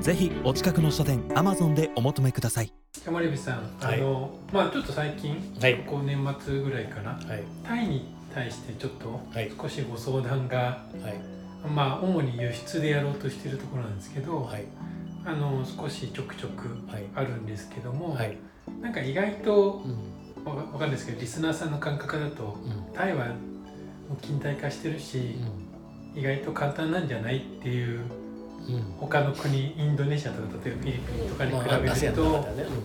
[0.00, 2.72] ぜひお近くの書店アマゾンでお求めください。
[3.10, 3.98] 森部さん、はい。
[4.00, 5.78] あのまあちょっと最近、はい。
[5.86, 7.12] こう年末ぐらいかな。
[7.12, 7.42] はい。
[7.64, 9.50] タイに対してちょっとはい。
[9.60, 11.68] 少しご相談が、はい。
[11.68, 14.64] まあ主に輸出でやろうとしているところなんですけど、はい。
[15.24, 17.04] あの少しちょくちょくはい。
[17.14, 18.36] あるんですけども、はい。
[18.80, 22.94] なんか意外とうんわかわかんないですけどリスナーさんの感覚だとうん。
[22.94, 25.36] タイはもう近代化してるし、
[26.14, 28.25] 意外と簡単なんじゃないっていううん
[28.98, 32.32] 他の国インドネシアとか例えばフィリピンとかにまあ比べると、うん。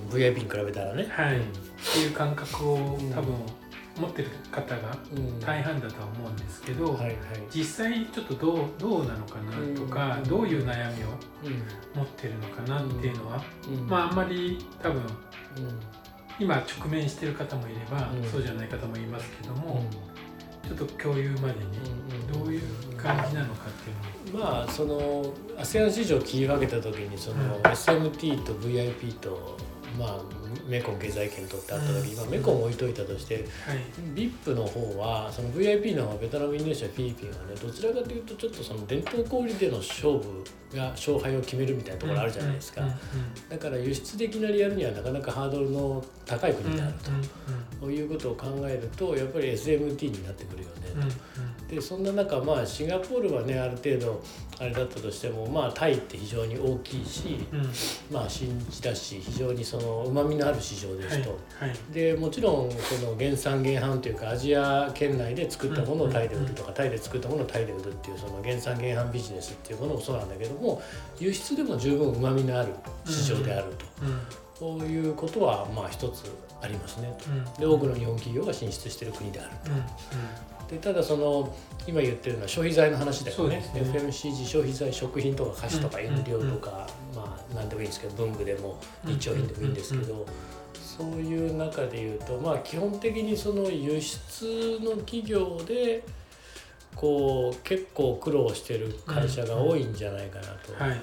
[0.09, 1.07] VIP に比べたらね。
[1.09, 1.39] はい、っ
[1.93, 3.11] ていう感覚をうん。
[3.11, 3.35] 多分
[3.99, 5.39] 持ってる方がうん。
[5.39, 7.15] 大半だとは思うんですけど、はいはい。
[7.49, 10.29] 実際ちょっとどうどうなのかなとか、うん。
[10.29, 11.07] どういう悩みを
[11.43, 11.63] うん。
[11.95, 13.87] 持ってるのかなっていうのは、うん。
[13.87, 15.07] まああんまり多分うん。
[16.39, 18.23] 今直面してる方もいれば、うん。
[18.29, 19.59] そうじゃない方もいますけどうん。
[19.61, 19.85] も、
[20.67, 21.65] ちょっと共有までに
[22.29, 22.39] うん。
[22.39, 22.61] どういう
[22.95, 24.20] 感じなのかっていうのを。
[24.33, 25.25] まあその
[25.57, 27.61] ASEAN 市場を切り分けた時にその、うん。
[27.61, 29.57] SMT と VIP と
[29.97, 30.19] まあ
[30.67, 32.17] メコン経済圏とってあった時、うん。
[32.17, 33.45] まあ、メコン置いといたとしてはい。
[34.15, 40.43] VIP の方はその VIP の方はベトナムインドネシアフィリピンはねどちらかというとちょっとその伝統小売での勝負
[40.73, 42.81] が勝敗を決めるみたいなところあるじゃないですか、
[43.49, 46.93] だから輸出でいきなりやるにはなかなかハードルの高いうん国である
[47.81, 51.01] と、いうことを考えるとやっぱり SMT になってくるよね、うん。
[51.01, 51.11] うん
[51.71, 54.21] でそんな中まあシンガポールはねある程度
[54.59, 57.59] あれだったとしてもまあタイって非常に大きいし、うん。
[57.59, 57.69] うん
[58.11, 61.29] まあ新地だし非常にそのうまみのある市場ですと。
[61.57, 61.77] はいはい。
[61.93, 70.81] でもちろんその原産原販というかアジア圏内で作ったものをタイで売るとかタイで作ったものをタイで売るっていうその原産原販ビジネスっていうものもそうなんだけども
[71.19, 72.73] 輸出でも十分うまみのある
[73.05, 74.19] 市場であると、うん
[74.61, 77.31] こういうことはまあ一つありますねと。
[77.31, 77.43] うん。
[77.59, 79.73] で多くの日本企業が進出している国であるうん。
[79.73, 80.67] うん。
[80.67, 81.51] でただその
[81.87, 83.55] 今言ってるのは消費財の話だよね。
[83.55, 83.71] ね。
[83.73, 90.27] FMCG 消費財食品とか菓子とか飲料とか、まあ何でもいいんですけど文具でも日用品でもいいんですけど、
[90.75, 96.03] そういう中で言うとまあ基本的にその輸出の企業で
[96.95, 100.83] こう結構苦労してる会社が多いんじゃないかなと。
[100.83, 101.01] はい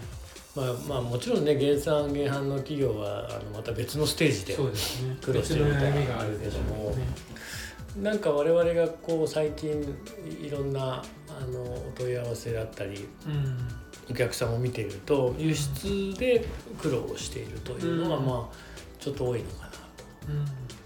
[0.56, 4.56] まあまあもちろんね原産原販の企業はあのまた別のステージで
[5.20, 6.58] 苦労してるみたいなあるでしょ
[6.92, 7.06] うね。
[8.02, 9.70] なんか我々がこう最近
[10.40, 13.58] いろんなあのお問い合わせだったりうん。
[14.10, 16.46] お客さんを見ていると輸出で
[16.80, 18.26] 苦労をしているというのがうん。
[18.26, 18.56] まあ
[18.98, 19.78] ちょっと多いのかなと。
[20.28, 20.44] うん。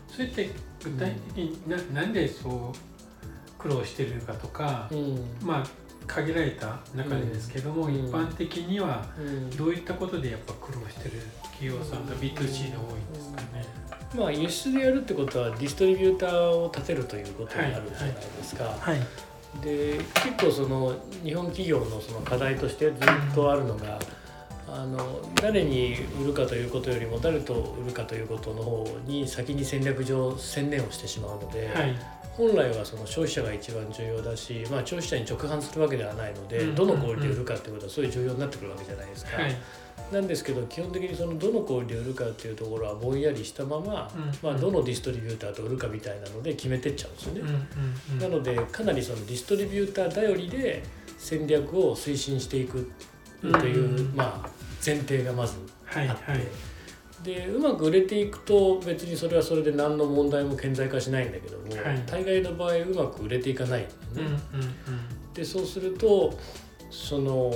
[0.09, 0.51] それって
[0.83, 5.25] 具体的にななんでそう苦労してるかとかうん。
[5.43, 5.67] まあ
[6.07, 7.95] 限られた中でですけどもうん。
[7.95, 9.51] 一般的にはうん。
[9.51, 13.67] どういったことでやっぱ苦労してる企業さんが B2C で多いんですかね。
[14.15, 18.65] まあ輸出でやるってことはディストリビューターを立てるということになるじゃないですか。
[18.65, 19.01] はい。
[19.61, 23.99] で結構その日本企業のその課題としてずっとあるのが、
[24.69, 31.97] あの誰に売るかということよりも誰と売るかということの方に先に戦略上専念をしてしまうので、はい。
[32.37, 36.75] 本来はその消費者が一番重要だし、まあ、消費者に直販するわけではないので、うん。
[36.75, 39.43] どの小売で売るかっていうことはすごい重要になってくるわけじゃないですか。
[39.43, 39.57] はい。
[40.11, 44.33] なんですけど基本的にそのどの小売で売るかっていうところはぼんやりしたまま、うん。
[44.43, 47.41] まあ、どのディストリビューターと売るかみたいなので決めてっちゃうんですよね。
[47.41, 47.69] うんうん
[48.13, 48.19] うん。
[48.19, 50.83] なのでかなりそのディストリビューター頼りで
[51.19, 52.91] 戦略を推進していく
[53.43, 54.49] という、うんまあ、
[54.85, 55.55] 前提がまず
[55.87, 56.47] あって、はいはい。
[57.23, 62.03] でうまく売れていくと別にそれはそれで何の問題も顕在化しないんだけども、はい。
[62.07, 64.41] 大概の場合うまく売れていかないんだよね。
[64.55, 65.33] うんうんうん。
[65.35, 66.39] でそうすると
[66.91, 67.51] その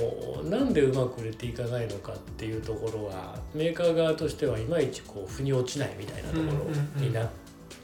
[0.45, 7.29] なんでうまく売れていかないのかっていうところはメーカー側としてはいまいちこう腑に落ちないみたいなところにな,、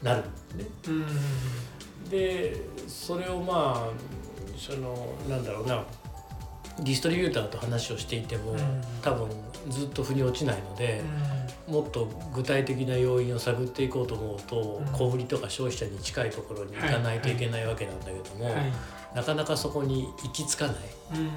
[0.02, 1.04] なるんですね。
[2.10, 2.56] で
[2.88, 3.90] それをまあ
[4.58, 5.84] そのなんだろうな
[6.78, 8.58] ディストリビューターと話をしていても、うん。
[9.02, 9.28] 多分
[9.68, 11.02] ずっと腑に落ちないので、
[11.66, 14.92] もっと具体的な要因を探っていこうと思うと、うん。
[14.92, 18.72] 小売りとか消費者に近いところに行かないといけないわけなんだけども、はい。
[19.14, 20.76] なかなかそこに行き着かない、
[21.14, 21.30] うん。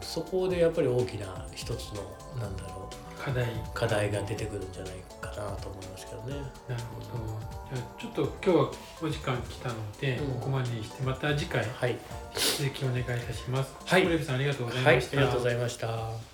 [0.00, 2.02] そこでやっぱり大きな一つの
[2.40, 3.46] なんだろう課題。
[3.72, 6.34] 課題が出てくるんじゃないかなと思いますけどね。
[6.68, 7.74] なるほど。
[7.74, 8.70] じゃあちょっと今日は
[9.02, 10.34] お時間来たので、うん。
[10.34, 11.96] ここまでにしてまた次回はい、
[12.34, 13.72] 続きお願いいたします。
[13.84, 14.02] はい。
[14.06, 16.33] ありがとうございました、りがとうございました。